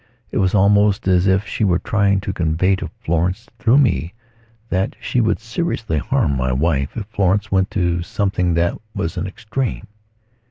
It 0.31 0.39
was 0.39 0.55
almost 0.55 1.07
as 1.07 1.27
if 1.27 1.45
she 1.45 1.63
were 1.63 1.77
trying 1.77 2.21
to 2.21 2.33
convey 2.33 2.75
to 2.77 2.89
Florence, 3.01 3.47
through 3.59 3.77
me, 3.77 4.15
that 4.69 4.95
she 4.99 5.21
would 5.21 5.39
seriously 5.39 5.99
harm 5.99 6.35
my 6.35 6.51
wife 6.51 6.97
if 6.97 7.05
Florence 7.05 7.51
went 7.51 7.69
to 7.69 8.01
something 8.01 8.55
that 8.55 8.75
was 8.95 9.15
an 9.17 9.27
extreme. 9.27 9.85